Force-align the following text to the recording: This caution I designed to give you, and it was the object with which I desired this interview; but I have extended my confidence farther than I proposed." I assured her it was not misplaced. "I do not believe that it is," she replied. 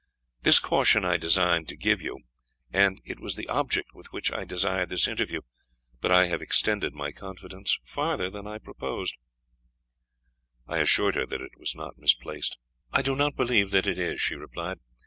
This 0.41 0.57
caution 0.59 1.05
I 1.05 1.17
designed 1.17 1.67
to 1.67 1.77
give 1.77 2.01
you, 2.01 2.21
and 2.73 2.99
it 3.05 3.19
was 3.19 3.35
the 3.35 3.47
object 3.49 3.93
with 3.93 4.07
which 4.11 4.31
I 4.31 4.45
desired 4.45 4.89
this 4.89 5.07
interview; 5.07 5.41
but 5.99 6.11
I 6.11 6.25
have 6.25 6.41
extended 6.41 6.95
my 6.95 7.11
confidence 7.11 7.77
farther 7.83 8.27
than 8.31 8.47
I 8.47 8.57
proposed." 8.57 9.13
I 10.65 10.79
assured 10.79 11.13
her 11.13 11.21
it 11.29 11.51
was 11.59 11.75
not 11.75 11.99
misplaced. 11.99 12.57
"I 12.91 13.03
do 13.03 13.15
not 13.15 13.35
believe 13.35 13.69
that 13.69 13.85
it 13.85 13.99
is," 13.99 14.19
she 14.19 14.33
replied. 14.33 14.79